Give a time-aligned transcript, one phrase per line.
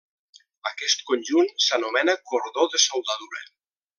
[0.69, 3.45] Aquest conjunt s'anomena cordó de soldadura.